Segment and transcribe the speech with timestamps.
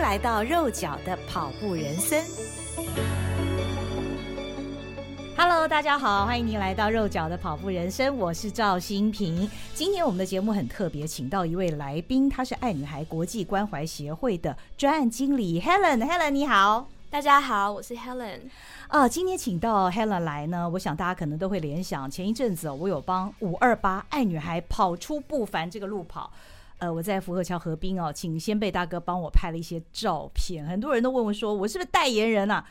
[0.00, 2.18] 迎来到肉脚的跑步人生。
[5.36, 9.48] Hello，大家好，欢迎您来到肉脚的跑步人生，我是赵新平。
[9.74, 15.98] 今天我们的节目很特别，请到一位来宾，她是爱女孩国际关怀协会的专案经理 Helen。
[15.98, 18.40] Helen，你好，大家好，我是 Helen。
[18.88, 26.32] 啊，今天请到 Helen 来呢，我想大家可能都会联想，前一阵子我有帮五二八爱女孩跑出不凡这个路跑。
[26.80, 32.64] 呃，我在福和桥河滨哦，请先辈大哥帮我拍了一些照片，很多人都问我说，我是不是代言人啊？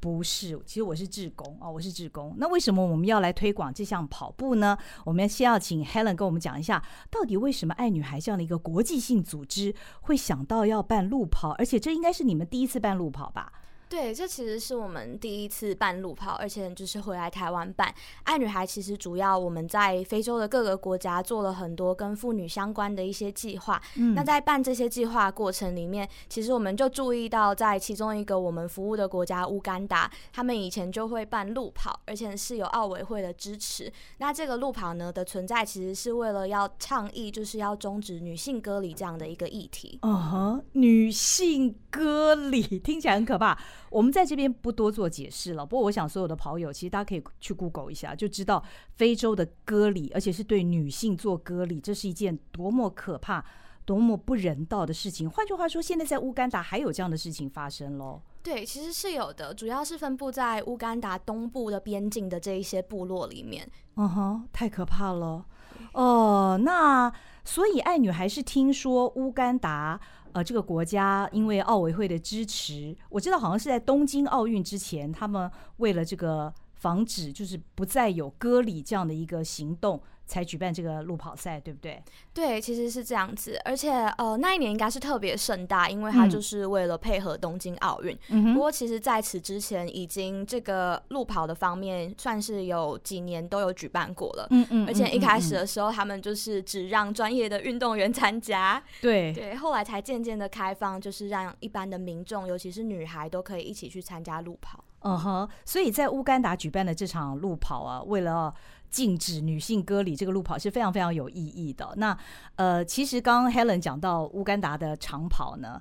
[0.00, 2.34] 不是，其实我是志工哦，我是志工。
[2.38, 4.76] 那为什么我们要来推广这项跑步呢？
[5.04, 13.52] 我们先要请 Helen 跟我们讲一下，到底为什么爱女孩这样的一个国际性组织会想到要办路跑，而且这应该是你们第一次办路跑吧？
[13.92, 17.94] 对，这其实是我们第一次办路跑，而且就是回来台湾办。
[18.22, 23.78] 爱女孩其实主要我们在非洲的各个国家做了很多跟妇女相关的一些计划。
[23.96, 33.92] 嗯，那在办这些计划过程里面，其实我们就注意到，在其中一个我们服务的国家乌干达，他们以前就会办路跑，而且是有奥委会的支持。
[34.16, 39.98] 那这个路跑呢的存在，其实是为了要倡议，就是要终止女性割礼这样的一个议题。
[40.00, 43.58] 嗯哼，女性割礼听起来很可怕。
[43.92, 45.66] 我们在这边不多做解释了。
[45.66, 48.64] 不过，我想所有的跑友，其实大家可以去 Google 一下，就知道
[48.96, 53.44] 非洲的割礼，而且是对女性做割礼，这是一件多么可怕、
[53.84, 55.28] 多么不人道的事情。
[55.28, 58.22] 换句话说，现在在乌干达还有这样的事情发生喽？
[58.42, 63.68] 对，其实是有的，主要是分布在乌干达东部的边境的这一些部落里面。
[63.96, 65.44] 嗯哼，太可怕了。
[65.92, 67.12] 哦，那
[67.44, 70.00] 所以爱女还是听说乌干达。
[70.32, 80.02] 呃，这个国家因为奥委会的支持，我知道好像是在东京奥运之前，他们为了这个防止，就是不再有割礼这样的一个行动。
[80.26, 82.02] 才举办这个路跑赛，对不对？
[82.32, 88.16] 对，其实是这样子，而且呃，那一年应该是特别盛大，因为它就是为了配合东京奥运。
[88.28, 88.54] 嗯。
[88.54, 94.46] 不过，其实在此之前，已经这个路跑的方面算是有几年都有举办过了。
[94.50, 94.86] 嗯嗯。
[94.86, 98.82] 而且一开始的时候，他们就是只让专业的运动员参加。
[99.00, 104.82] 对对，后来才渐渐的开放，就是让一般的民众，尤其是女孩，都可以一起去参加路跑。
[105.04, 108.54] 嗯哼，所以在乌干达举办的这场路跑啊，为了
[108.92, 111.92] 禁止女性割礼，这个路跑是非常非常有意义的。
[111.96, 112.16] 那
[112.54, 115.80] 呃，其实刚刚 Helen 讲到乌干达的长跑呢。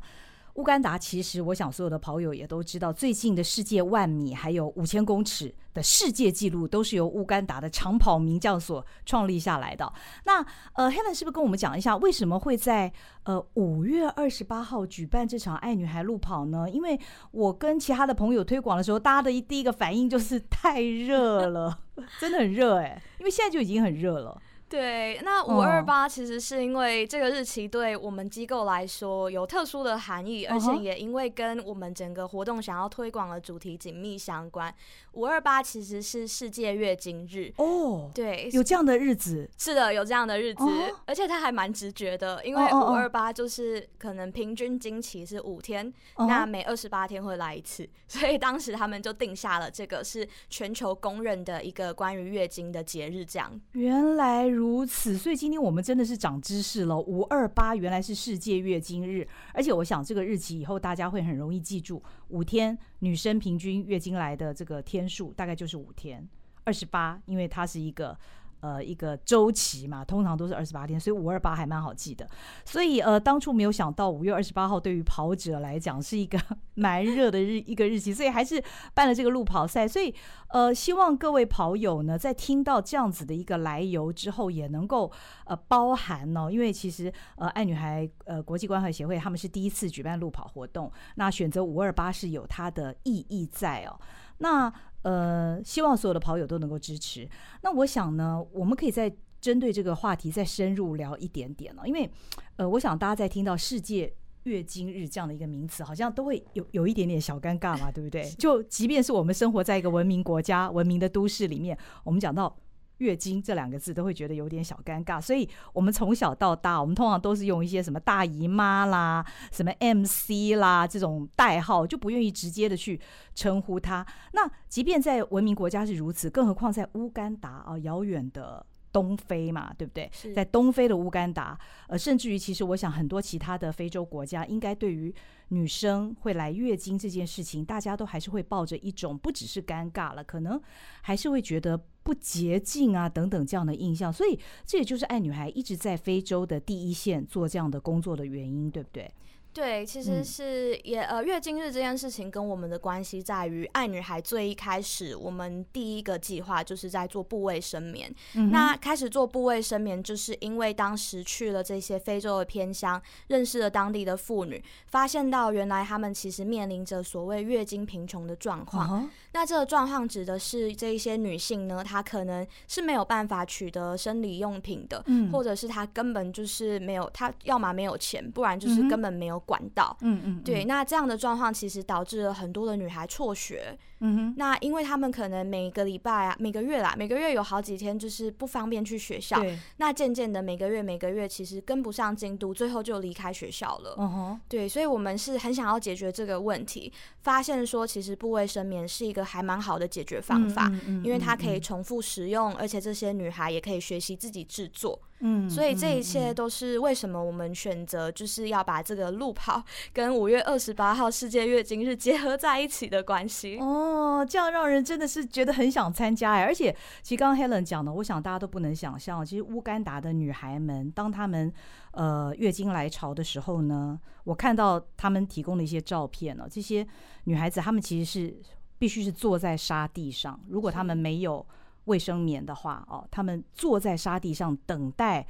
[0.55, 9.91] 乌干达其实，我想所有的跑友也都知道，最近的世界万米还有五千公尺的世界纪录都是由乌干达的长跑名将所创立下来的。
[10.25, 12.91] 那呃，Helen 是不是跟我们讲一下，为什么会在
[13.23, 16.69] 呃五月二十八号举办这场爱女孩路跑呢？
[16.69, 16.99] 因为
[17.31, 21.79] 我跟其他的朋友推广的时候，大家的第一个反应就是太热了，
[22.19, 24.39] 真的很热哎、因为现在就已经很热了。
[24.71, 34.73] 对，那五二八其实是因为这个日期对我们机构来说有特殊的含义，而且也因为跟我们整个活动想要推广的主题紧密相关。
[35.11, 40.63] 五二八其实是世界月经日哦，对，有这样的日子，是的，有这样的日子，
[41.05, 53.51] 而且它还蛮直觉的，因为五二八就是可能平均经期是五天，那每二十八天会来一次， 所以当时他们就定下了这个是全球公认的一个关于月经的节日，这样。
[53.73, 56.99] 原来如如此，所以今天我们真的是长知识了。
[56.99, 62.01] 五二八原来是世界月经日，而且我想这个日期以后大家会很容易记住。
[62.27, 66.29] 五天，女生平均月经来的这个天数大概就是五天。
[66.63, 68.17] 二十八，因为它是一个。
[68.61, 72.27] 呃，一个周期嘛，通常都是二十八天，所以五二八还蛮好记的。
[72.63, 76.39] 所以呃，当初没有想到五月二十八号对于跑者来讲是一个
[76.75, 78.63] 蛮热的日一个日期，所以还是
[78.93, 79.87] 办了这个路跑赛。
[79.87, 80.13] 所以
[80.49, 85.11] 呃，希望各位跑友呢，在听到这样子的一个来由之后，也能够
[85.45, 93.99] 呃包含哦，因为其实呃，爱女孩呃国际关怀协会他们是第一次举办路跑活动，那选择五二八是有它的意义在哦。
[94.37, 94.71] 那
[95.03, 97.27] 呃，希望所有的跑友都能够支持。
[97.61, 102.09] 那我想呢，我们可以再针对这个话题再深入聊一点点了，因为
[102.57, 104.13] 呃，我想大家在听到世界
[104.43, 108.23] 月经日这样的一个名词，好像都会有有一点点小尴尬嘛，对不对？
[108.37, 112.55] 就即便是我们生活在一个文明国家、文明的都市里面，我们讲到。
[113.01, 123.01] 月经这两个字都会觉得有点小尴尬，所以我们从小到大，我们通常都是用一些什么大姨妈啦、什么 MC 啦这种代号，就不愿意直接的去
[123.33, 124.05] 称呼她。
[124.33, 130.11] 那即便在文明国家是如此，更何况在乌干达啊，遥远的东非嘛，对不对？
[130.35, 131.57] 在东非的乌干达，
[131.87, 135.11] 呃，甚至于其实我想很多其他的非洲国家，应该对于
[135.47, 140.61] 女生会来月经这件事情，大家都还是会抱着一种不只是尴尬了，可能
[141.01, 141.81] 还是会觉得。
[142.03, 149.11] 不洁净啊，等等这样的印象，所以这也就是爱女孩一直在非洲的第一线做这样的工作的原因，对不对？
[149.53, 158.13] 对，其实是也呃，月经日这件事情跟我们的关系在于，爱女孩最一开始，我们第一个计划就是在做部位生棉。
[158.35, 169.03] 嗯、那开始做部位生棉，就是因为当时去了这些非洲的偏乡，认识了当地的妇女，发现到原来她们其实面临着所谓月经贫穷的状况。
[169.03, 169.09] Uh-huh.
[169.33, 204.99] 那这个状况指的是这一些女性呢，她可能是没有办法取得生理用品的，嗯、或者是她根本就是没有，她要么没有钱，不然就是根本没有管道，嗯嗯，对，那这样的状况其实导致了很多的女孩辍学，嗯哼，那因为他们可能每个礼拜啊，每个月啦，每个月有好几天就是不方便去学校，对，那渐渐的每个月每个月其实跟不上进度，最后就离开学校了，嗯哼，对，所以我们是很想要解决这个问题，发现说其实部卫生棉是一个还蛮好的解决方法，嗯嗯嗯嗯，因为它可以重复使用，而且这些女孩也可以学习自己制作。
[205.23, 209.63] 嗯，所以这一切都是为什么我们选择就是要把这个路跑
[209.93, 213.59] 跟五月二十八号世界月经日结合在一起的关系。
[213.59, 213.90] 哦，
[214.25, 216.43] 这样让人真的是觉得很想参加哎！
[216.43, 221.51] 而且，其实刚刚 Helen 讲的，我想大家都不能想象，其实乌干达的女孩们，当她们
[221.91, 226.87] 呃月经来潮的时候呢，我看到她们提供的一些照片呢，这些
[227.25, 228.35] 女孩子她们其实是
[228.77, 231.45] 必须是坐在沙地上，如果她们没有。
[231.85, 235.25] 卫生棉的话，哦，她们坐在沙地上等待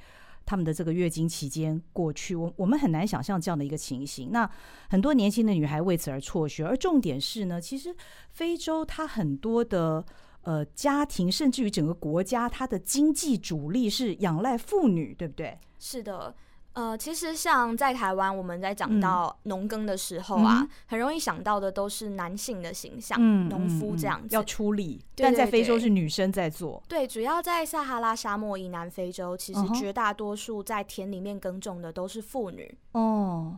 [0.45, 4.31] 他们的这个月经期间过去，我我们很难想象这样的一个情形。
[4.31, 4.49] 那
[4.89, 7.95] 很多年轻的女孩为此而辍学，而重点是呢，其实
[8.31, 10.05] 非洲它很多的
[10.41, 15.57] 呃家庭，甚至于整个国家，它的经济主力是仰赖妇女，对不对？
[15.79, 16.35] 是的。
[16.73, 23.19] 呃，其实像在台湾，我们在讲到农耕的时候啊，嗯、很容易想到的都是男性的形象，
[23.49, 25.03] 农、嗯、夫这样子、嗯、要出力。
[25.15, 26.81] 但在非洲是女生在做。
[26.87, 32.77] 对，主要在撒哈拉沙漠以南非洲，其实绝大多数在田里面耕种的都是妇女。
[32.93, 33.57] 哦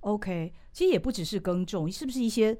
[0.00, 2.56] ，OK，其实也不只是耕种，是不是一些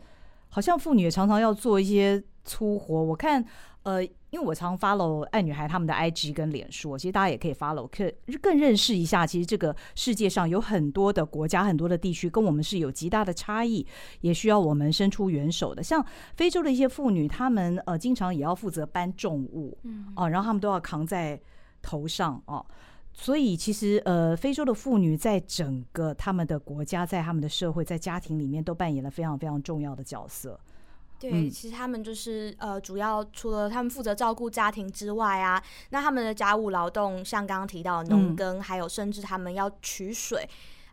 [0.50, 3.02] 好像妇女也常常要做一些粗活？
[3.02, 3.44] 我看。
[3.84, 13.86] 呃，因为我常 follow 爱女孩他们的 IG 跟脸书，其实大家也可以 follow，可更认识一下，其实这个世界上有很多的国家、很多的地区跟我们是有极大的差异，
[14.20, 15.82] 也需要我们伸出援手的。
[15.82, 16.04] 像
[16.36, 21.40] 非洲的一些妇女，她们呃经常也要负责搬重物，嗯，哦，然后她们都要扛在
[21.80, 22.64] 头上哦，
[23.12, 30.60] 所以其实呃，非洲的妇女在整个他们的国家、在他们的社会、在家庭里面都扮演了非常非常重要的角色。
[31.18, 40.48] 对，其实他们就是呃，主要除了他们负责照顾家庭之外啊，那他们的家务劳动，像刚刚提到农耕，嗯，还有甚至他们要取水。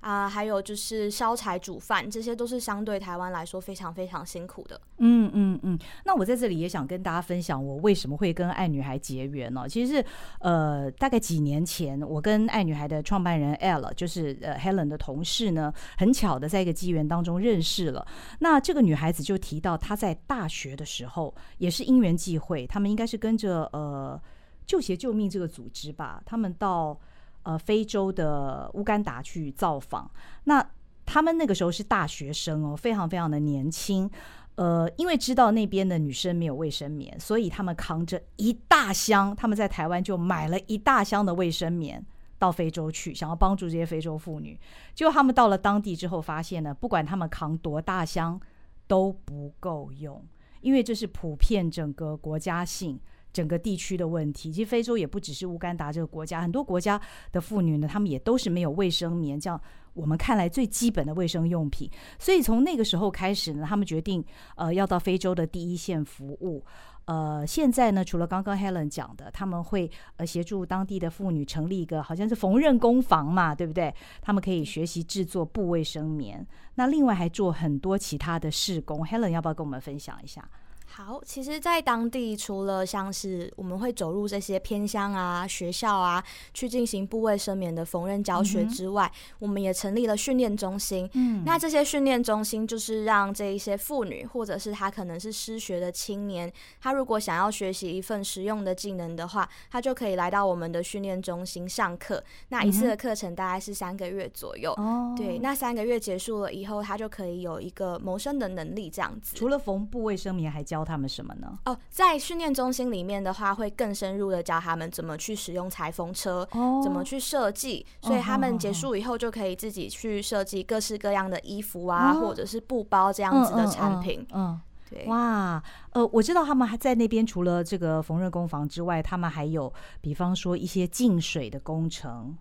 [0.06, 4.80] 啊，还有就是烧柴煮饭，这些都是相对台湾来说非常非常辛苦的。
[5.00, 5.80] 嗯嗯嗯。
[6.06, 9.68] 那我在这里也想跟大家分享，我为什么会跟爱女孩结缘呢？
[9.68, 10.06] 其实是
[10.42, 18.06] 呃，大概几年前，我跟爱女孩的创办人 L，就是呃 Helen 的同事呢，很巧的在一个机缘当中认识了。
[18.42, 24.22] 那这个女孩子就提到，她在大学的时候也是因缘际会，他们应该是跟着呃
[24.68, 26.96] 救鞋救命这个组织吧，他们到。
[27.46, 30.10] 呃，非洲的乌干达去造访，
[30.46, 30.68] 那
[31.06, 34.10] 他们那个时候是大学生哦，非常非常的年轻。
[34.56, 42.04] 呃，因为知道那边的女生没有卫生棉，所以他们扛着一大箱，他们在台湾就买了一大箱的卫生棉
[42.40, 44.60] 到非洲去，想要帮助这些非洲妇女。
[44.96, 48.42] 结果他们到了当地之后，发现呢，不管他们扛多大箱
[48.88, 50.20] 都不够用，
[50.62, 53.00] 因为这是普遍整个国家性。
[53.36, 57.00] 整个地区的问题，其实非洲也不只是乌干达这个国家，很多国家
[57.34, 59.60] 的妇女呢，她们也都是没有卫生棉，这样
[59.94, 61.92] 我们看来最基本的卫生用品。
[62.18, 64.24] 所以从那个时候开始呢，他们决定
[64.56, 66.64] 呃要到非洲的第一线服务。
[67.08, 73.94] 呃，现在呢，除了刚刚 Helen 讲的，他们会呃协助当地的妇女成立一个好像是缝纫工坊嘛，对不对？
[74.22, 76.44] 他们可以学习制作布卫生棉。
[76.74, 80.50] 那另外还做很多其他的事工，Helen 要不要跟我们分享一下？
[80.98, 86.24] 好，其实，在当地除了像是我们会走入这些偏乡啊、学校啊，
[86.54, 91.10] 去进行部位生棉的缝纫教学之外，嗯，我们也成立了训练中心。
[91.16, 96.50] 嗯，那这些训练中心就是让这一些妇女，或者是她可能是失学的青年，
[96.80, 102.24] 她如果想要学习一份实用的技能的话，她就可以来到我们的训练中心上课。
[102.48, 104.72] 那一次的课程大概是三个月左右。
[104.78, 108.90] 哦，对，那三个月结束了以后，她就可以有一个谋生的能力。
[108.90, 111.58] 这样子，除了缝部卫生棉，还教他们什么呢？
[111.66, 124.26] 哦，在训练中心里面的话，会更深入的教他们怎么去使用裁缝车，哦，怎么去设计，所以他们结束以后就可以自己去设计各式各样的衣服啊，哦，或者是布包这样子的产品。
[124.32, 125.62] 嗯，对，哇，
[125.92, 132.38] 呃，我知道他们还在那边，除了这个缝纫工坊之外，他们还有，比方说一些净水的工程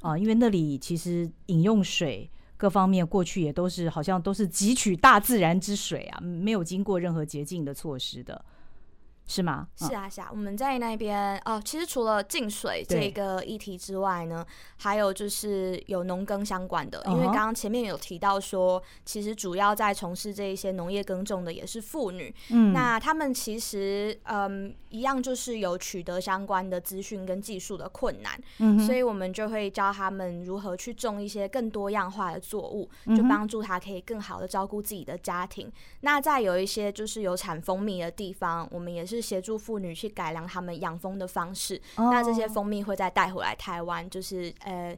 [0.00, 2.30] 啊，呃，因为那里其实饮用水。
[2.60, 8.44] 各方面过去也都是好像都是汲取大自然之水啊，没有经过任何洁净的措施的。
[9.30, 9.68] 是吗？
[9.76, 11.62] 是啊，是啊，我们在那边哦。
[11.64, 14.44] 其实除了净水这个议题之外呢，
[14.78, 17.00] 还有就是有农耕相关的。
[17.06, 22.34] 因为刚刚前面有提到说，其实主要在从事这一些农业耕种的也是妇女。
[22.50, 28.36] 嗯，那他们其实嗯一样就是有取得相关的资讯跟技术的困难。
[28.58, 35.70] 嗯，所以我们就会教他们如何去种一些更多样化的作物，就帮助他可以更好的照顾自己的家庭。
[36.00, 39.19] 那在有一些就是有产蜂蜜的地方，我们也是。
[39.20, 44.96] 协助妇女去改良他们养蜂的方式，哦、那这些蜂蜜会再带回来台湾，就是呃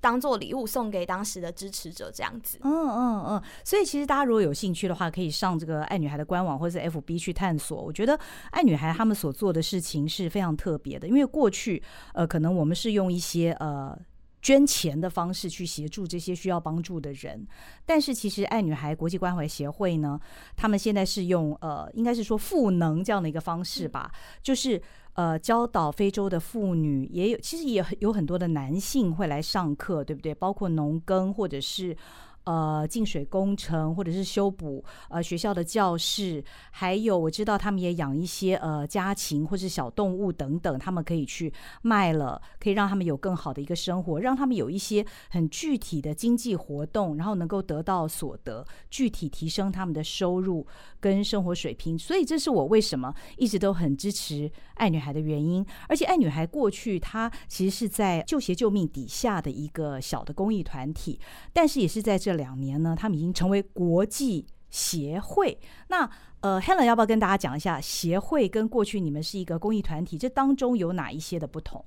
[0.00, 2.58] 当做礼物送给当时的支持者这样子。
[2.62, 7.82] 嗯嗯嗯，所以其实大家如果有兴趣的话，可以上这个爱女孩的官网或者是 FB 去探索。
[7.82, 8.18] 我觉得
[8.50, 13.98] 爱女孩他们所做的事情是非常特别的，因为过去呃可能我们是用一些呃。
[14.44, 17.46] 捐钱的方式去协助这些需要帮助的人，
[17.86, 20.20] 但是其实爱女孩国际关怀协会呢，
[20.54, 24.80] 他们现在是用呃，应该是说赋能这样的一个方式吧，就是
[25.14, 30.34] 呃教导非洲的妇女，也有其实也有很多的男性会来上课，对不对？
[30.34, 31.96] 包括农耕或者是。
[32.44, 50.66] 呃，净水工程或者是修补呃学校的教室，还有我知道他们也养一些呃家禽或是小动物等等，他们可以去卖了，可以让他们有更好的一个生活，让他们有一些很具体的经济活动，然后能够得到所得，具体提升他们的收入
[51.00, 51.98] 跟生活水平。
[51.98, 55.64] 所以这是我为什么一直都很支持爱女孩的原因。
[55.88, 61.18] 而且爱女孩过去她其实是在救鞋救命底下的一个小的公益团体，
[61.54, 62.33] 但是也是在这。
[62.34, 65.58] 两年呢，他们已经成为国际协会。
[65.88, 66.08] 那
[66.40, 71.84] 呃，Helen 要不要跟大家讲一下协会跟过去你们是一个公益团体，这当中有哪一些的不同？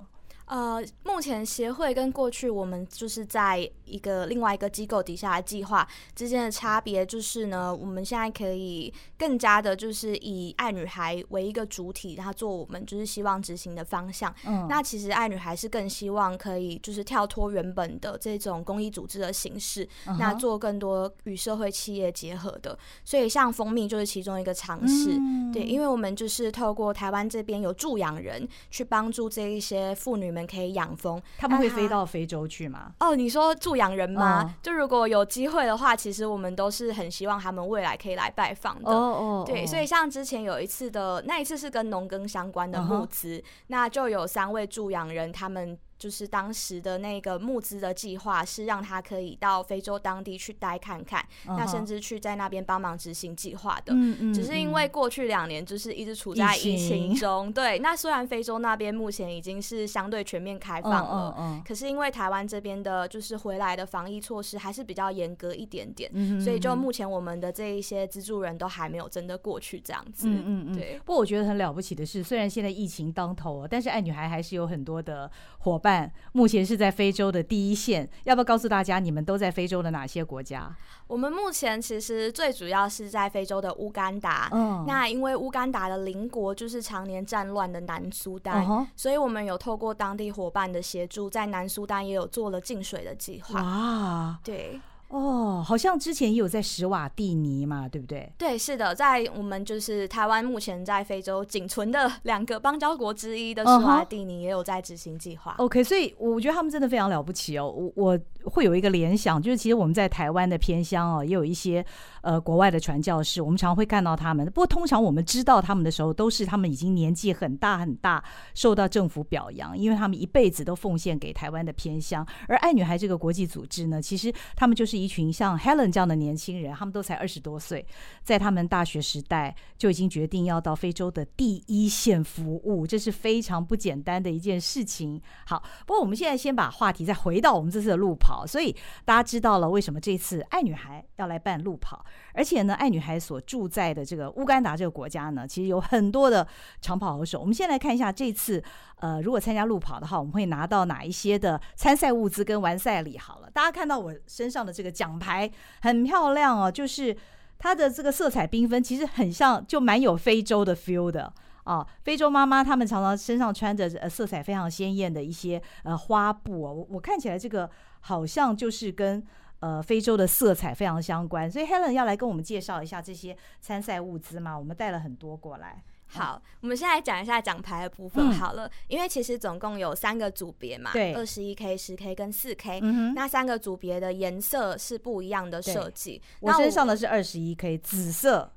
[0.48, 14.34] 呃，目前协会跟过去我们就是在一个另外一个机构底下的计划之间的差别，就是呢，我们现在可以更加的，就是以爱女孩为一个主体，然后做我们就是希望执行的方向。
[14.46, 22.78] 嗯，那其实爱女孩是更希望可以就是跳脱原本的这种公益组织的形式，嗯、那做更多与社会企业结合的。
[23.04, 25.18] 所以像蜂蜜就是其中一个尝试。
[25.18, 30.48] 嗯、对，因为我们就是透过台湾这边有助养人去帮助这一些妇女们。
[30.48, 32.92] 可以养蜂，他们会飞到非洲去吗？
[33.00, 34.42] 哦，你说助养人吗？
[34.42, 38.90] 哦、就如果有机会的话，其实我们都是很希望他们未来可以来拜访的。
[38.90, 45.78] 哦哦，对，所以像之前有一次的那一次是跟农耕相关的募资，那就有三位助养人他们。
[45.98, 51.58] 就是当时的那个募资的计划是让他可以到非洲当地去待看看，uh huh.
[51.58, 53.92] 那甚至去在那边帮忙执行计划的。
[53.92, 54.32] 嗯嗯。
[54.32, 57.52] 只是因为过去两年就是一直处在疫情中，情。
[57.52, 57.80] 对。
[57.80, 61.66] 那虽然非洲那边目前已经是相对全面开放了，嗯嗯、uh，huh.
[61.66, 70.28] 可是因为台湾这边的就是回来的防疫措施还是比较严格一点点，嗯、所以就目前我们的这一些资助人都还没有真的过去这样子。
[70.28, 70.76] 嗯嗯嗯。
[70.76, 70.96] 对。
[71.04, 75.28] 不过我觉得很了不起的是，虽然现在疫情当头，但是爱女孩还是有很多的
[75.58, 75.87] 伙伴。
[76.32, 80.74] 目前是在非洲的第一线，要不要告诉大家你们都在非洲的哪些国家？
[81.06, 84.48] 我们目前其实最主要是在非洲的乌干达。
[84.52, 93.62] 嗯，那因为乌干达的邻国就是常年战乱的南苏丹，所以我们有透过当地伙伴的协助，在南苏丹也有做了净水的计划。
[93.62, 94.80] 哇，对。
[95.08, 98.30] 哦，好像之前也有在史瓦蒂尼嘛，对不对？
[98.36, 105.52] 对，是的，在我们就是台湾目前在非洲仅存的 两个邦交国之一的史瓦蒂尼也有在执行计划。
[105.52, 105.64] Uh huh.
[105.64, 107.70] OK，所以我觉得他们真的非常了不起哦。
[107.70, 111.82] 我我会有一个联想，就是其实我们在台湾的偏乡哦，也有一些
[112.20, 114.44] 呃国外的传教士，我们常会看到他们。
[114.46, 118.22] 不过通常我们知道他们的时候，都是他们已经年纪很大很大，
[118.54, 122.26] 受到政府表扬，因为他们一辈子都奉献给台湾的偏乡。
[122.46, 124.98] 而爱女孩这个国际组织呢，其实他们就是。
[124.98, 127.86] 一群像 Helen 这样的年轻人，他们都才二十多岁，
[128.24, 135.22] 在他们大学时代就已经决定要到非洲的第一线服务，这是非常不简单的一件事情。
[135.46, 142.04] 好，不过我们现在先把话题再回到我们这次的路跑，跑所以大家知道了为什么这次爱女孩要来办路跑，
[142.34, 146.46] 而且呢，爱女孩所住在的这个乌干达这个国家呢，其实有很多的
[146.82, 147.40] 长跑好手。
[147.40, 148.62] 我们先来看一下这次，
[148.96, 153.16] 呃，如果参加路跑的话，我们会拿到哪一些的参赛物资跟完赛礼？
[153.16, 154.92] 好了，大家看到我身上的这个。
[154.98, 155.48] 奖牌
[155.82, 157.16] 很漂亮哦，就是
[157.56, 161.32] 它的这个色彩缤纷，其实很像，就蛮有非洲的 feel 的
[161.62, 161.86] 啊。
[162.02, 167.70] 非洲妈妈她们常常身上穿着呃色彩非常鲜艳的一些呃花布哦，我我看起来这个
[168.08, 169.22] 好像就是跟
[169.60, 174.58] 呃非洲的色彩非常相关，所以 Helen 要来跟我们介绍一下这些参赛物资嘛？
[174.58, 175.82] 我们带了很多过来。
[176.06, 186.22] 好，我们先来讲一下奖牌的部分好了，嗯、因为其实总共有三个组别嘛，对，二十一 K、十 K 跟四 K，嗯，那三个组别的颜色是不一样的设计。
[186.40, 188.50] 我身上的是二十一 K 紫色，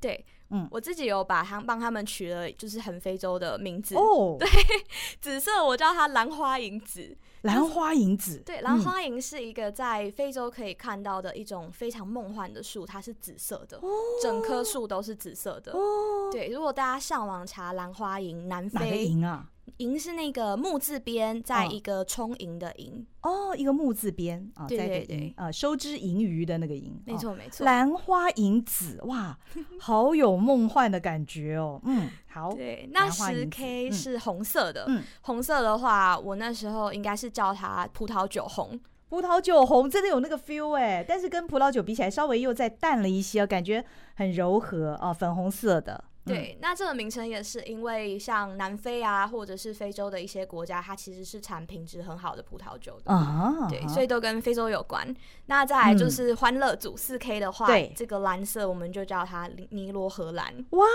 [0.00, 0.26] 对。
[0.50, 4.36] 嗯，我自己有把他帮他们取了，就是很非洲的名字哦。
[4.38, 4.48] 对，
[5.20, 7.16] 紫色我叫它兰花银紫。
[7.42, 13.88] 兰花银紫，对，兰花银是一个在非洲可以看到的一种非常梦幻的树，它是紫色的，哦、
[14.20, 15.72] 整棵树都是紫色的。
[15.72, 19.04] 哦、对，如果大家上网查兰花银，南非。
[19.04, 19.46] 银啊？
[19.76, 27.64] 银是那个木字边，在一个充盈的盈哦，一个木字边啊，对对对，呃，收之盈余的那个盈，没错没错。
[27.64, 29.38] 兰花银紫，哇，
[29.78, 31.80] 好有梦幻的感觉哦。
[31.84, 32.52] 嗯，好。
[32.52, 38.78] 对，那十 K 是红色的，嗯，红色的话，我那时候应该是叫它葡萄酒红。
[39.08, 43.82] 葡萄酒红真的有那个 feel 哎，但是跟葡萄酒比起来，稍微又再淡了一些，感觉
[44.14, 46.04] 很柔和啊，粉红色的。
[46.28, 55.14] 对，那这个名称也是因为像南非啊，或者是非洲的一些国家，它其实是产品质很好的葡萄酒的啊，对，所以都跟非洲有关。
[55.46, 60.54] 那再来就是欢乐组四 K 的话，对，这个蓝色我们就叫它尼罗河蓝。
[60.70, 60.86] 哇，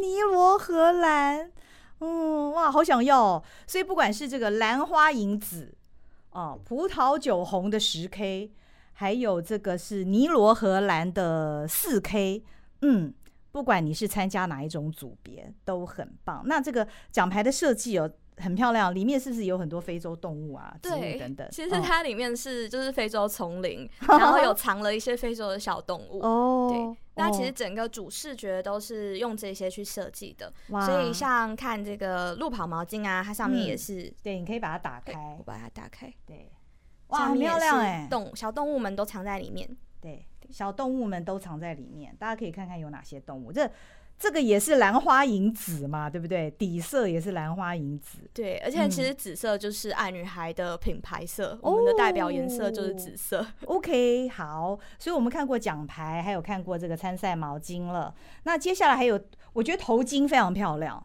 [0.00, 1.50] 尼罗河蓝，
[2.00, 3.42] 嗯，哇，好想要。
[3.66, 5.74] 所以不管是这个兰花银紫
[6.32, 8.50] 哦，葡萄酒红的十 K，
[8.92, 12.44] 还有这个是尼罗河蓝的四 K，
[12.82, 13.14] 嗯。
[13.52, 16.42] 不管你是参加哪一种组别，都很棒。
[16.46, 21.46] 那这个奖牌的设计哦，很漂亮，里面是不是有很多非洲动物啊、植物等等？
[21.50, 26.20] 其实它里面是就是非洲丛林， 哦、然后有藏了一些非洲的小动物。
[26.20, 26.98] 哦，对。
[27.14, 30.50] 那其实整个主视觉都是用这些去设计的。
[30.70, 30.86] 哇！
[30.86, 34.04] 所以像看这个路跑毛巾啊，它上面也是。
[34.04, 35.12] 嗯、对，你可以把它打开。
[35.38, 36.10] 我把它打开。
[36.26, 36.50] 对。
[37.08, 38.08] 哇，很漂亮哎！
[38.10, 39.68] 动小动物们都藏在里面。
[40.00, 40.24] 对。
[40.52, 43.50] 小动物们都藏在里面，大家可以看看有哪些动物。
[43.52, 43.68] 这
[44.18, 46.48] 这个也是兰花银紫嘛，对不对？
[46.52, 48.18] 底色也是兰花银紫。
[48.32, 53.40] 对，而且其实紫色就是爱女孩的品牌色，嗯、我们的代表颜色就是紫色。
[53.40, 58.14] 哦、OK，好，所以我们看过奖牌，还有看过这个参赛毛巾了。
[58.44, 59.20] 那接下来还有，
[59.54, 61.04] 我觉得头巾非常漂亮，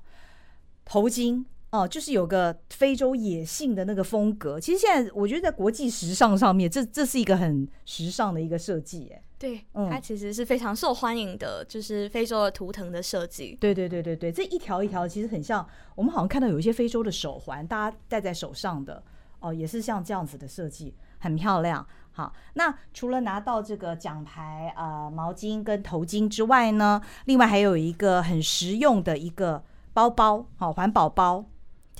[0.85, 1.45] 头巾。
[1.69, 4.57] 哦，就是有个非洲野性的那个风格。
[4.59, 13.57] 其实现在我觉得在国际时尚上面，这这是一个很时尚的一个设计，哎，对，嗯，它其实是非常受欢迎的，就是非洲的图腾的设计。
[13.59, 19.03] 对对对对对，这一条一条其实很像我们好像看到有一些非洲的手环，大家戴在手上的，
[19.41, 21.85] 哦，也是像这样子的设计，很漂亮。
[22.11, 29.61] 好，那除了拿到这个奖牌啊、呃、毛巾跟头巾之外呢，另外还有一个很实用的一个
[29.93, 31.45] 包包，好，环保包。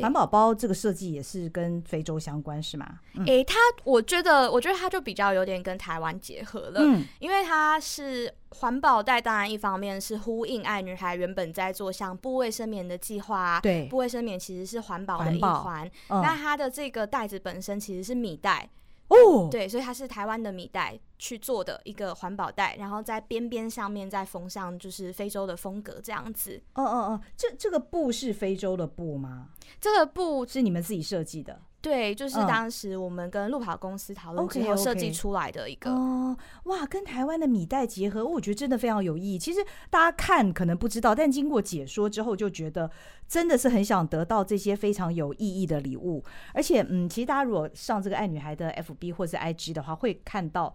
[0.03, 2.99] 环保包这个设计也是跟非洲相关是吗？
[3.15, 18.69] 诶、嗯欸，它我觉得，我觉得它就比较有点跟台湾结合了，嗯，因为它是环保袋，当然一方面是呼应爱女孩原本在做像布卫生棉的计划，对，布卫生棉其实是环保的一环，嗯、那它的这个袋子本身其实是米袋。
[19.07, 26.61] 哦，对，所以它是台湾的米袋去做的一个环保袋，然后在边边上面再缝上就是非洲的风格这样子。
[26.73, 29.49] 哦哦哦，这这个布是非洲的布吗？
[29.79, 31.61] 这个布是你们自己设计的？
[31.79, 35.91] 对，就是当时我们跟路跑公司讨论之后设计出来的一个。
[35.91, 39.39] 哦，哇，跟台湾的米袋结合，我觉得真的非常有意义。
[39.39, 39.59] 其实
[39.89, 42.89] 大家看可能不知道，但经过解说之后，就觉得
[43.27, 46.21] 真的是很想得到这些非常有意义的礼物。
[46.53, 50.73] 而且，嗯，其实大家如果上这个爱女孩的 FB 或是 IG 的话，会看到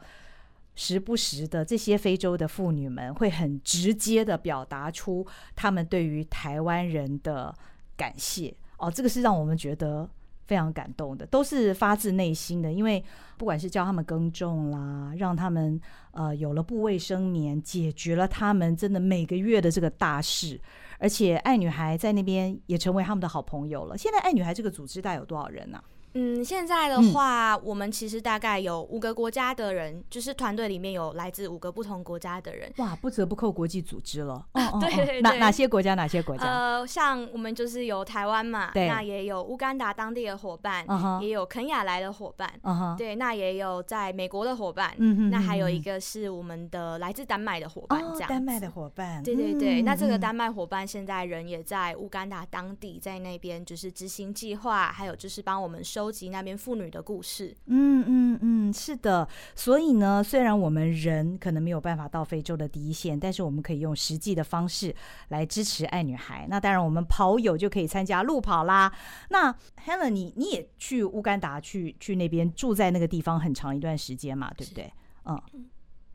[0.77, 7.55] 时不时的这些非洲的妇女们会很直接的表达出他们对于台湾人的
[7.97, 8.55] 感谢。
[8.79, 10.09] 哦，这个是让我们觉得。
[10.53, 12.71] 非常感动的，都是发自内心的。
[12.71, 13.03] 因为
[13.39, 20.61] 不管是教他们耕种啦，让他们呃有了部卫生棉，解决了他们真的每个月的这个大事，
[20.99, 23.97] 而且爱女孩在那边也成为他们的好朋友了。
[23.97, 25.83] 现在爱女孩这个组织大概有多少人呢、
[26.15, 32.73] 嗯，现在的话，我们其实大概有五个国家的人，嗯、就是团队里面有来自五个不同国家的人。
[32.79, 34.35] 哇，不折不扣国际组织了。
[34.53, 35.95] 哦哦哦、对对对，哪哪些国家？
[35.95, 36.45] 哪些国家？
[36.45, 40.87] 呃，像我们就是有台湾嘛，对那也有乌干达当地的伙伴，
[41.21, 42.51] 也有肯亚来的伙伴，
[42.97, 48.27] 对，那也有在美国的伙伴，嗯、哼那还有一个是我们的来自丹麦的伙伴，这样、哦。
[48.29, 56.93] 丹麦的伙伴，对对对，嗯、那这个丹麦伙伴现在人也在乌干达当地，在那边就是执行计划，还有就是帮我们收集那边妇女。
[56.93, 59.27] 的故事，嗯嗯嗯，是的。
[59.55, 64.95] 所以呢，虽然我们人可能没有办法到非洲的第一线，但是我们可以用实际的方式
[65.29, 66.47] 来支持爱女孩。
[66.51, 68.93] 那当然，我们跑友就可以参加路跑啦。
[69.31, 69.51] 那
[69.87, 74.93] Helen，你你也去乌干达去去那边住在那个地方很长一段时间嘛，对不对？
[75.25, 75.41] 嗯，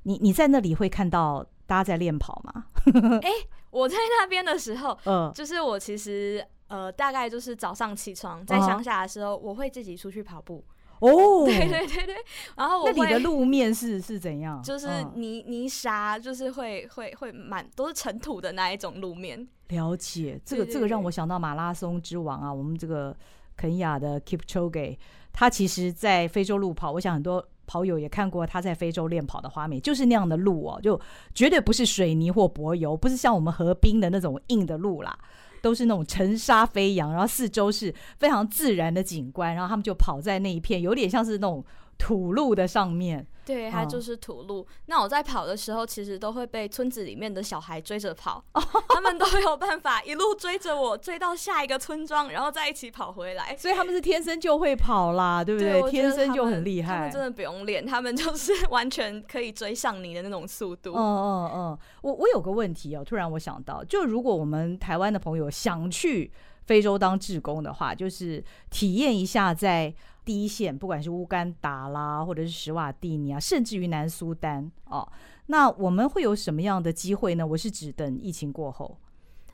[0.04, 2.66] 你你在那里会看到大家在练跑吗？
[3.24, 3.32] 哎。
[3.70, 10.64] 我在那边的时候，嗯，就是我其实呃，大概就是早上起床在乡下的时候，我会自己出去跑步。
[11.00, 12.16] 哦， 对对对对，
[12.56, 14.62] 然后我那里的路面是是怎样？
[14.64, 19.48] 就是泥泥沙，就是会会会满都是尘土的那一种路面。
[19.68, 23.16] 了解，这个这个让我想到马拉松之王啊，我们这个
[23.56, 24.98] 肯亚的 Kipchoge，
[25.32, 31.00] 他其实在非洲路跑，我想很多跑友也看过他在非洲练跑的画面，就是那样的路哦，就
[31.36, 35.16] 绝对不是水泥或柏油，不是像我们河滨的那种硬的路啦。
[35.62, 41.64] 都是那种尘沙飞扬，然后四周是非常自然的景观，然后他们就跑在那一片，有点像是那种
[41.98, 43.26] 土路的上面。
[43.46, 44.60] 对，它就是土路。
[44.70, 53.56] 嗯、那我在跑的时候，其实都会被村子里面的小孩追着跑，哦、他们都有办法一路追着我，追到下一个村庄，然后再一起跑回来。
[53.56, 55.82] 所以他们是天生就会跑啦，对不对？
[55.82, 56.96] 对，天生就很厉害。
[56.96, 60.94] 他们真的不用练，他们就是 完全可以追上你的那种速度。
[60.94, 61.78] 嗯嗯嗯。
[62.02, 66.30] 我我有个问题哦，突然我想到，就如果我们台湾的朋友想去
[66.66, 69.96] 非洲当志工的话，就是体验一下在。
[70.28, 75.08] 第一线，不管是乌干达啦，或者是史瓦蒂尼啊，甚至于南苏丹哦，
[75.46, 77.48] 那我们会有什么样的机会呢？
[77.48, 78.98] 我是指等疫情过后，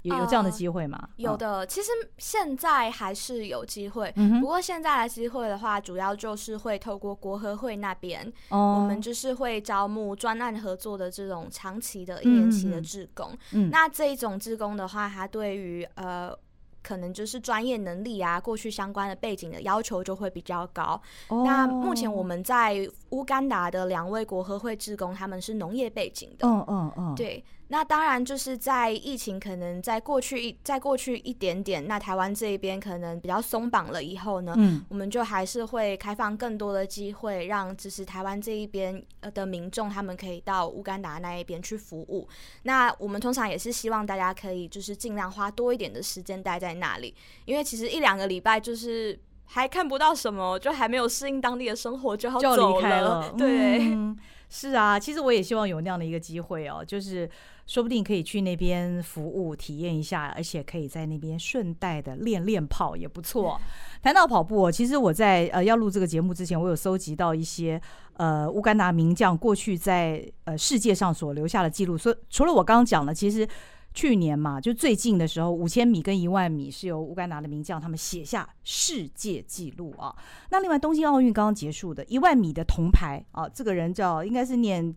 [0.02, 0.98] 有有这样的机会吗？
[1.00, 13.30] 呃、有的，其实现在还是有机会，嗯、不过现在的机会的话，主要就是会透过国合会那边，哦、我们就是会招募专案合作的这种长期的一年期的志工。
[13.52, 16.36] 嗯，那这一种志工的话，它对于呃。
[16.84, 21.02] 可能就是专业能力啊，过去相关的背景的要求就会比较高。
[21.30, 21.44] Oh.
[21.48, 26.48] 那目前我们在乌干达的两位国合会志工，他们是农业背景的。
[26.48, 27.44] 嗯嗯嗯，对。
[27.68, 42.28] 那当然，就是在疫情可能在过去一在过去一点点，那台湾这一边可能比较松绑了以后呢，嗯，我们就还是会开放更多的机会，让支持台湾这一边的民众，他们可以到乌干达那一边去服务。
[42.64, 53.34] 那我们通常也是希望大家可以就是尽量花多一点的时间待在那里，因为其实一两个礼拜就是还看不到什么，就还没有适应当地的生活就要走了。
[53.38, 53.80] 对。
[53.94, 54.18] 嗯
[54.56, 57.28] 是啊，其实我也希望有那样的一个机会哦，就是
[57.66, 63.60] 说不定可以去那边服务体验一下，而且可以在那边顺带的练练跑也不错。
[64.04, 67.82] 谈到跑步，其实我在呃要录这个节目之前，我有搜集到一些
[68.18, 73.48] 呃乌干达名将过去在呃世界上所留下的记录，所以除了我刚刚讲的，其实。
[73.94, 80.16] 去年嘛，就最近的时候，五千米跟一万米是由乌干达的名将他们写下世界纪录啊。
[80.50, 84.96] 那另外东京奥运刚刚结束的一万米的铜牌啊，这个人叫应该是念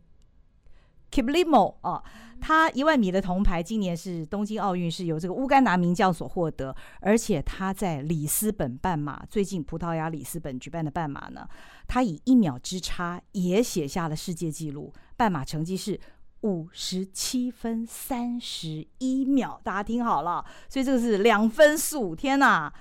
[1.10, 2.02] Kiblimo 啊，
[2.40, 11.46] 他一万米的铜牌今年是东京奥运是由这个乌干达名将所获得，而且他在里斯本半马，最近葡萄牙里斯本举办的半马呢，
[11.86, 16.00] 他以一秒之差也写下了世界纪录，半马成绩是。
[16.42, 22.72] 五十七分三十一秒，大家听好了，所以这个是两分四五天呐。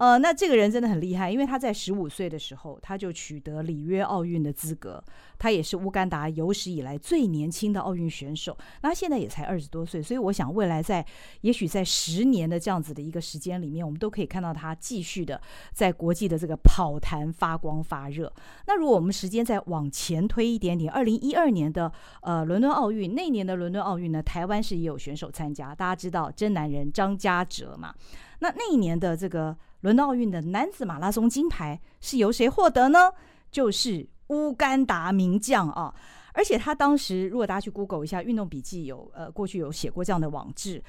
[0.00, 5.04] 呃，那这个人真的很厉害，因为他在十五岁的时候他就取得里约奥运的资格，
[5.38, 8.56] 他也是乌干达有史以来最年轻的奥运选手。
[8.80, 11.04] 那现在也才二十多岁，所以我想未来在
[11.42, 15.38] 也许在十年的这样子的一个时间里面，我们都可以看到他继续的
[15.74, 18.32] 在国际的这个跑坛发光发热。
[18.66, 27.94] 那如果我们时间再往前推一点点，二零一二年的呃伦敦奥运那年的伦敦奥运呢，台湾是也有选手参加，大家知道真男人张家哲嘛？
[28.38, 29.54] 那那一年的这个。
[29.80, 33.10] 伦敦奥运的男子马拉松金牌是由谁获得呢？
[33.50, 35.94] 就是乌干达名将啊！
[36.32, 40.82] 而且他当时，如果大家去 Google 一下《运动笔记》，有呃过去有写过这样的网志。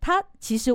[0.00, 0.74] 他其实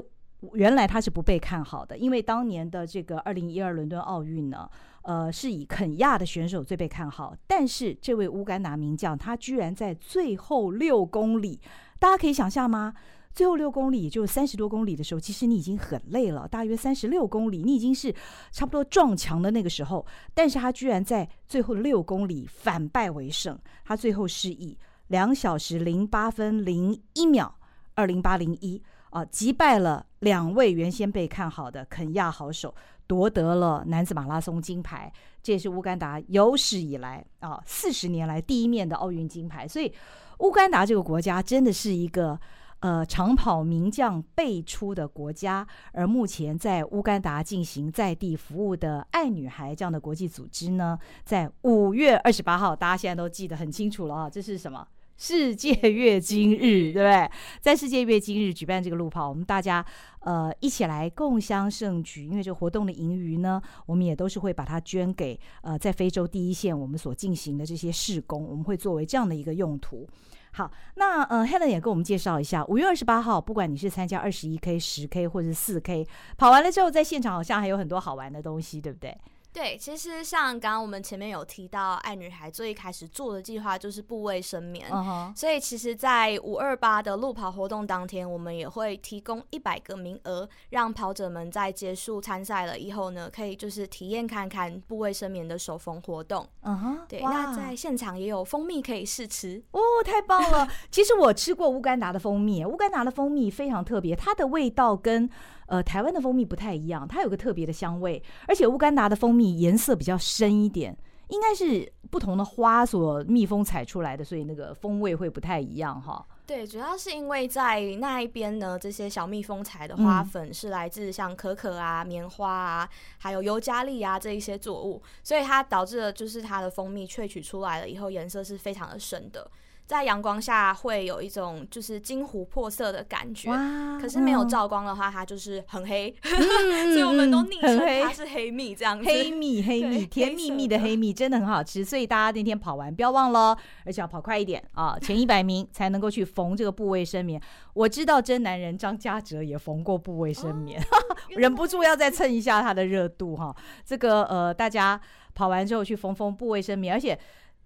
[0.54, 4.70] 原来他是不被看好的，因为当年的这个二零一二伦敦奥运呢，
[5.02, 7.36] 呃是以肯亚的选手最被看好。
[7.48, 11.60] 但是这位乌干达名将，他居然在最后六公里，
[11.98, 12.94] 大家可以想象吗？
[13.34, 18.13] 最后六公里，也就是三十多公里的时候，其实你已经很累了，大约三十六公里，你已经是
[18.52, 20.06] 差不多撞墙的那个时候。
[20.34, 27.56] 但是他居然在最后六公里反败为胜，他最后是以两小时零八分零一秒
[27.96, 32.76] 二零八零一啊，击败了两位原先被看好的肯亚好手，
[33.08, 35.12] 夺得了男子马拉松金牌。
[35.41, 39.65] 这也是乌干达有史以来啊四十年来第一面的奥运金牌。
[39.65, 39.91] 所以
[40.39, 42.38] 乌干达这个国家真的是一个。
[42.82, 54.88] 呃，长跑名将辈出的国家，而目前在乌干达进行在地服务的爱女孩这样的国际组织呢，在五月二十八号，大家现在都记得很清楚了啊，这是什么？
[55.17, 57.30] 世界月经日，对不对？
[57.60, 59.86] 在世界月经日举办这个路跑，我们大家
[60.22, 62.26] 呃一起来共襄盛举。
[62.26, 70.08] 因为这活动的盈余呢，我们也都是会把它捐给呃在非洲第一线我们所进行的这些事工，我们会作为这样的一个用途。
[70.54, 76.06] 好，那嗯，Helen 也跟我们介绍一下，五月二十八号，不管你是参加二十一 K、十 K 或者是四 K，
[76.38, 79.18] 跑完了之后，在现场好像还有很多好玩的东西，对不对？
[79.54, 85.38] 对，其实像刚刚我们前面有提到，爱女孩最一开始做的计划就是部位生棉，uh huh.
[85.38, 96.48] 所以其实，在五二八的路跑活动当天，我们也会提供一百个名额，让跑者们在结束参赛了以后呢，可以就是体验看看部位生棉的手缝活动。
[96.62, 97.08] 嗯哼、uh，huh.
[97.10, 100.68] 对.那在现场也有蜂蜜可以试吃哦，太棒了！
[100.90, 105.30] 其实我吃过乌干达的蜂蜜，乌干达的蜂蜜非常特别，它的味道跟。
[105.72, 110.94] 呃，台湾的蜂蜜不太一样，它有个特别的香味，而且乌干达的蜂蜜颜色比较深一点，
[111.30, 116.28] 应该是不同的花所蜜蜂采出来的，所以那个风味会不太一样哈。
[116.46, 129.50] 对，主要是因为在那一边呢，这些小蜜蜂采的花粉是来自像可可啊、棉花啊，还有尤加利啊这一些作物，所以它导致了就是它的蜂蜜萃取出来了以后，颜色是非常的深的。
[129.91, 133.51] 在阳光下会有一种就是金琥珀色的感觉，
[133.99, 139.04] 可是没有照光的话，它就是很黑，嗯、 所以我们都昵称它是黑蜜这样子。
[139.04, 147.41] 黑蜜，黑蜜，甜蜜蜜的黑蜜真的很好吃，所以大家那天跑完不要忘了，而且要跑快一点啊，前一百名才能够去缝这个部位生棉。
[147.73, 150.86] 我知道真男人张家哲也缝过部位生棉，哦、
[151.36, 153.54] 忍不住要再蹭一下他的热度哈。
[153.86, 154.97] 这个呃，大家
[155.36, 157.19] 跑完之后去缝缝部位生棉，而且。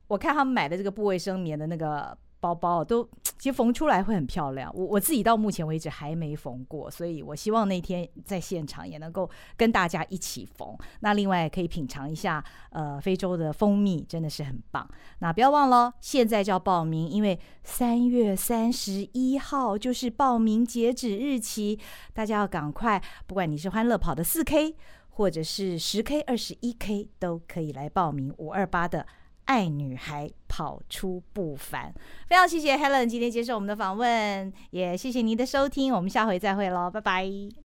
[0.08, 3.04] 我看他们买的这个布卫生棉的那个包包都，
[3.40, 4.72] 其实缝出来会很漂亮。
[4.76, 10.78] 我我自己到目前为止还没缝过，所以我希望那天在现场也能够跟大家一起缝。
[11.00, 14.88] 那另外可以品尝一下，呃，非洲的蜂蜜真的是很棒。
[15.20, 21.80] 那不要忘了，现在就要报名，因为三月三十一号就是报名截止日期，
[22.14, 23.02] 大家要赶快。
[23.26, 24.76] 不管你是欢乐跑的四 K，
[25.10, 29.08] 或者是十 K、二十一 K，都可以来报名五二八的。
[29.46, 31.94] 爱女孩跑出不凡，
[32.28, 37.65] 非常谢谢 Helen 今天接受我们的访问，也谢谢您的收听，我们下回再会喽，拜拜。